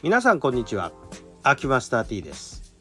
[0.00, 0.92] 皆さんこんにちは。
[1.42, 2.72] アキマスター T です。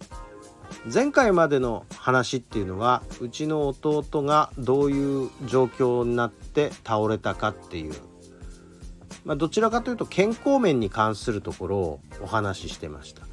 [0.94, 7.94] 前回までの話っていうのはうちの弟がどういう状況になって倒れたかっていう。
[9.26, 13.24] まあ、どちらかというと健康面に関するところをお話ししてました。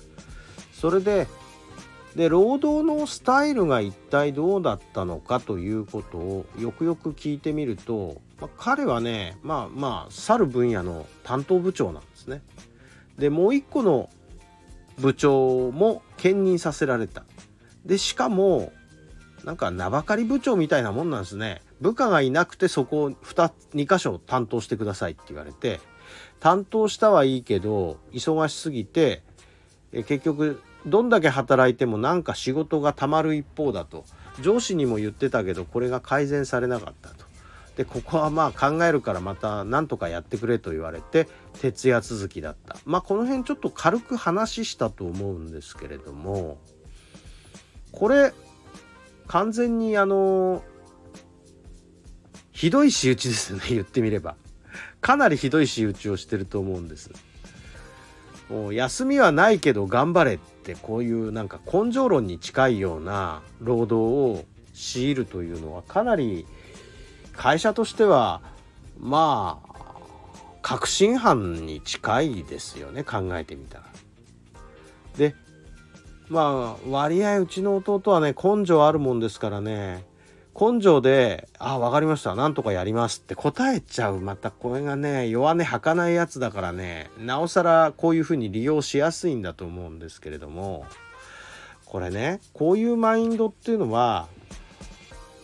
[0.73, 1.27] それで
[2.17, 12.41] で労働のスタイルが一体どうだったのかということをよくよく聞いてみると、まあ、彼はねまあまあ去る分野の担当部長なんですね。
[13.19, 14.11] でもう一個の
[14.99, 17.25] 部長も兼任させられた。
[17.85, 18.73] でしかも
[19.45, 21.63] なんか名ばかり部長みたいなもんなんですね。
[21.81, 25.81] 部下がいなくてそこを 2, 2箇所担当してくださいって言われて
[26.41, 29.23] 担当したはいいけど忙しすぎて
[29.93, 34.05] え結局どんだけ働いてもなんか仕事がたまる一方だと
[34.41, 37.34] 上司にも言ってたけどこれが改善されなかったと。
[37.77, 41.29] でここはまあ考えるからまた何とかやってくれと言われて
[41.61, 42.77] 徹夜続きだった。
[42.85, 46.59] まあこの辺ちょっと軽く話したと思うんですけれども
[47.93, 48.33] これ
[49.27, 50.63] 完全にあの
[52.53, 54.37] ひどい仕打ちですね 言ってみれば。
[55.01, 57.11] かなりひどい仕打ちをしてると思うんです。
[58.49, 66.47] もう休みはないけど頑張れってこういうなんか根性論に近いような労働を強いるというのはかなり
[67.37, 68.41] 会社としては
[68.99, 69.75] まあ
[70.63, 73.85] 確信犯に近いですよね考えてみたら。
[75.19, 75.35] で
[76.29, 80.05] まあ割合うちの弟はね根性あるもんですからね
[80.59, 90.87] 根性で「あ分かりましたなんとかやります」って答えちゃうまたこれがね弱音吐かないやつだからねなおさらこういうふうに利用しやすいんだと思うんですけれども
[91.85, 94.29] これねこういうマインドっていうのは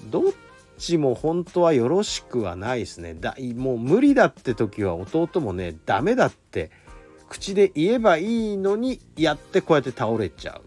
[0.04, 0.32] どっ
[0.80, 6.70] ちも本当はよろしくはないですねだもう無理だって時は弟もねダメだって
[7.28, 10.60] 口で言えばいいのにやってこうやって倒れちゃ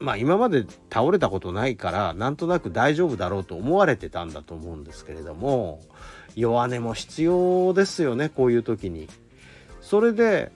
[0.00, 5.80] うまあ今まで倒れたことないからなんとなく大丈夫だろうと思われてたんだと思うんですけれども
[6.34, 9.08] 弱音も必要ですよねこういう時に。
[9.80, 10.52] それで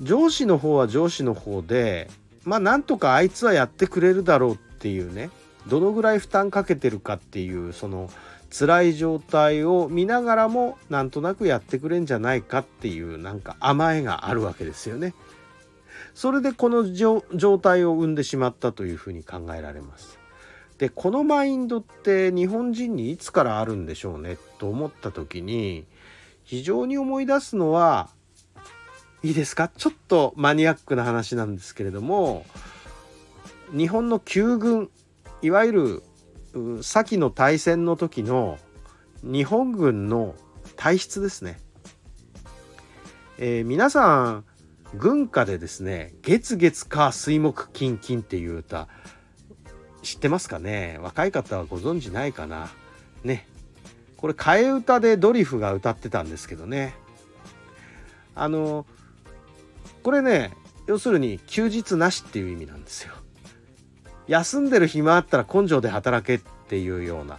[0.00, 2.10] 上司の方は上司の方で
[2.44, 5.30] まあなんとかあいつはやってくれるだろうっていうね
[5.68, 8.10] どのぐらい負担かけてるかっていうその
[8.50, 15.14] 辛い状態を見ながらもなんとなくやってくれんじゃないかっていうなんか甘えがあるわけですよね。
[16.14, 17.22] それでこの状
[17.58, 20.18] 態を生んでしまったというふうに考えられます。
[20.78, 25.86] でこのマインドって日本人にいつからあるんでしょうねと思った時に
[26.44, 28.10] 非常に思い出すのは
[29.22, 29.68] いいですか？
[29.68, 32.44] ちょっとマニアックな話なんですけれども
[33.70, 34.90] 日本の旧軍
[35.42, 36.02] いわゆ
[36.54, 38.58] る先の大戦の時の
[39.22, 40.34] 日本軍の
[40.76, 41.58] 体質ですね。
[43.38, 44.44] えー、皆さん
[44.94, 48.86] 軍歌でですね「月月火水木金金」っていう歌
[50.02, 50.98] 知ってますかね？
[51.02, 52.70] 若い方はご存知ないかな？
[53.24, 53.48] ね。
[54.16, 56.94] これ替え歌でドリフが歌ってたんですけどね。
[58.36, 58.86] あの
[60.04, 60.52] これね
[60.86, 63.14] 要するに休日なしっていう意味なんですよ。
[64.32, 67.36] 休んでる暇あったら根性で働けっていうような。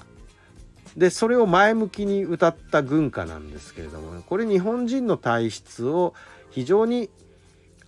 [0.95, 6.13] でそれを前向きに歌った軍歌なんですけれどもこれ日本人の体質を
[6.51, 7.09] 非常に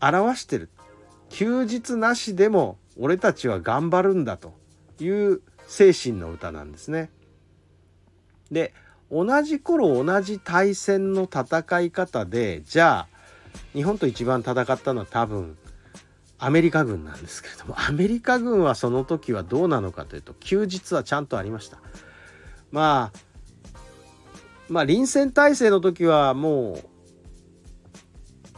[0.01, 0.69] 表してる。
[1.29, 4.55] 休日なしでも俺たちは頑張るんだと
[4.99, 7.11] いう精神の歌なんですね。
[8.51, 8.73] で
[9.11, 13.07] 同じ頃同じ対戦の戦い方でじゃあ
[13.73, 15.59] 日本と一番戦ったのは多分
[16.37, 21.77] アメリカ軍なんですけれども アメリカ軍はその時はどうなのかというと休日はちゃんとありました。
[22.71, 23.19] まあ
[24.67, 26.89] まあ臨戦態勢の時はもう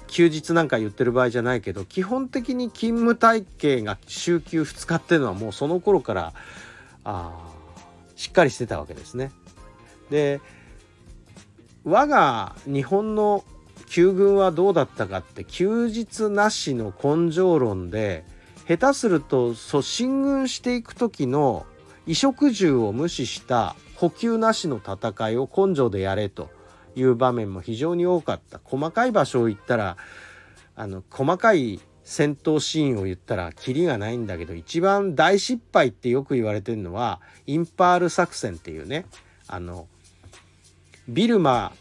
[0.07, 6.33] 休日なんか言ってる場合じゃないけど基本的に勤務体系が週休2日っていうのはもうその頃から
[7.03, 7.33] あ
[8.15, 9.31] しっかりしてたわけですね。
[10.09, 10.41] で
[11.83, 13.43] 我が日本の
[13.87, 18.25] 旧軍はどうだったかって休日なしの根性論で
[18.67, 21.65] 下手するとそう進軍していく時の
[22.01, 26.49] 衣食住を無視した補給なしの戦いを根性でやれと
[26.95, 28.59] いう場面も非常に多かった。
[28.63, 29.97] 細かい場所を言ったら
[30.75, 39.05] あの細かい戦闘シーンを言ったらキリがないんだけど一番大失敗ってよく言われてるのはインパール作戦っていうね
[39.47, 39.87] あの
[41.09, 41.73] ビルマ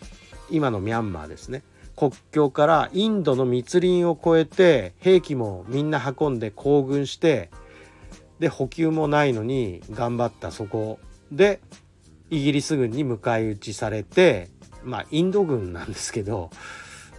[0.50, 1.62] 今のミャンマーですね。
[1.96, 7.50] 国境からインドの密林を越えて兵器もみんな運んで行軍して
[8.38, 10.98] で補給もないのに頑張ったそこ。
[11.32, 11.60] で
[12.30, 14.50] イギリス軍に迎え撃ちされて
[14.84, 16.50] まあインド軍なんですけど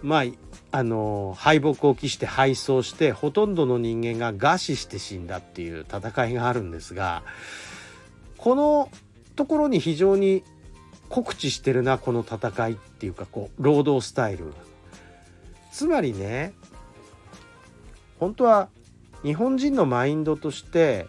[0.01, 0.23] まあ
[0.71, 7.23] あの敗北を喫して敗走してほとんどの人間が餓死して死んだっていう戦いがあるんですが
[8.37, 8.89] この
[9.35, 10.43] ところに非常に
[11.09, 14.51] 告知してるなこの戦いっっていうかこう労働スタイル
[15.71, 16.53] つまりね
[18.19, 18.69] 本当は
[19.21, 21.05] 日本人のマインドとして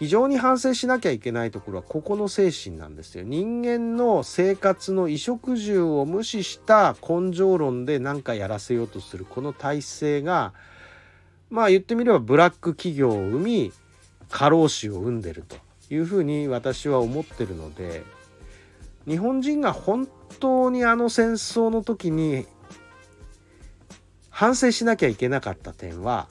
[0.00, 3.24] 非常に反省しなきゃいけないところはここの精神なんですよ。
[3.24, 10.52] 人間の生活の衣食住を無視した根性論で何かやらせようとするこの体制が
[11.50, 13.72] まあ言ってみればブラック企業を生み
[14.30, 15.56] 過労死を生んでると
[15.90, 18.04] いうふうに私は思ってるので
[19.08, 20.06] 日本人が本
[20.38, 22.46] 当にあの戦争の時に
[24.28, 26.28] 反省しなきゃいけなかった点は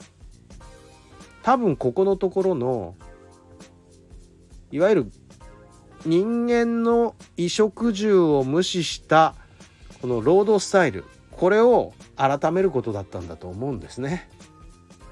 [1.42, 2.94] 多分ここのところの
[4.70, 5.12] いわゆる
[6.06, 9.34] 人間の衣食住を無視した
[10.00, 14.28] この労働スタイルこれを改めることだったんだと思うんですね。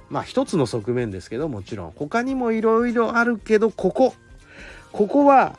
[0.09, 4.15] まあ一つの側面ですけどもちろん他にもいろいろあるけどここ
[4.93, 5.59] ここは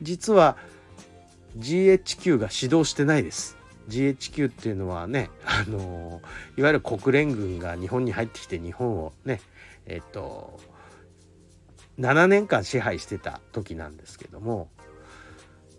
[0.00, 0.56] 実は
[1.58, 3.56] GHQ が指導してないです。
[3.88, 6.20] GHQ っていうのはねあの
[6.56, 9.40] いわゆる国連軍が日本に入ってきて日本をね
[9.86, 10.58] えっと
[11.98, 14.68] 7年間支配してた時なんですけども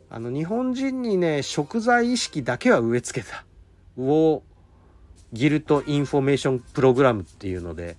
[0.09, 3.43] あの日本人にね贖罪意識だけは植え付けた
[3.97, 4.41] ウォー
[5.33, 7.97] ギルトインフォメーションプログラムっていうので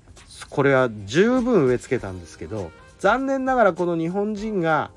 [0.49, 4.91] これは十分植え付けたんですけど残念ながらこの日本人が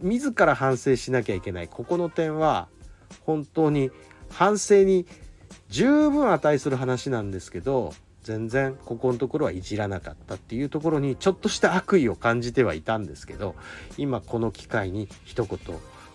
[0.00, 1.68] 自ら反省しなきゃいけない。
[1.68, 2.68] ここの点は
[3.24, 3.90] 本当に
[4.30, 5.06] 反省に
[5.68, 13.54] 十分値する話なんですけど全然ここのところはいじらなかったっていうところにちょっとした悪意を感じてはいたんですけど
[13.98, 15.58] 今この機会に一言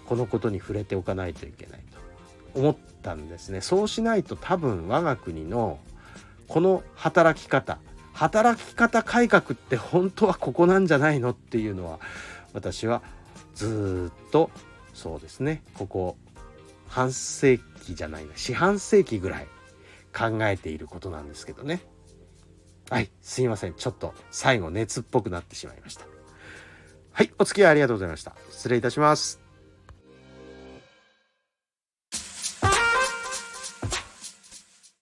[0.06, 1.80] このことに触れておかないといけない
[2.54, 3.62] と思ったんですね。
[3.62, 5.80] そうしないと多分我が国の
[6.48, 7.80] この働き方
[8.14, 12.00] 働き方改革って本当はここなんじゃないのっていうのは
[12.54, 13.02] 私は
[13.58, 14.52] ずっと
[14.94, 16.16] そうですねここ
[16.88, 19.48] 半世紀じゃないな四半世紀ぐらい
[20.16, 21.82] 考えていることなんですけどね。
[22.90, 23.74] はい、すいません。
[23.74, 26.06] ちょっと最後熱っぽくなってしまいました。
[27.12, 28.36] はい、お付き合いありがとうございました。
[28.50, 29.47] 失礼いたします。